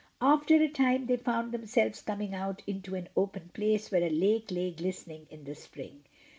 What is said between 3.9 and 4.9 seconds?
where a lake lay